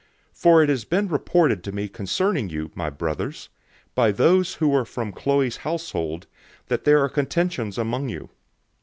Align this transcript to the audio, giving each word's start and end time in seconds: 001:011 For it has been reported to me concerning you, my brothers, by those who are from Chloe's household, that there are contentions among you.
001:011 0.33 0.37
For 0.39 0.63
it 0.63 0.69
has 0.69 0.83
been 0.83 1.07
reported 1.09 1.63
to 1.63 1.71
me 1.71 1.87
concerning 1.87 2.49
you, 2.49 2.71
my 2.73 2.89
brothers, 2.89 3.49
by 3.93 4.11
those 4.11 4.55
who 4.55 4.73
are 4.73 4.83
from 4.83 5.11
Chloe's 5.11 5.57
household, 5.57 6.25
that 6.69 6.85
there 6.85 7.03
are 7.03 7.07
contentions 7.07 7.77
among 7.77 8.09
you. 8.09 8.31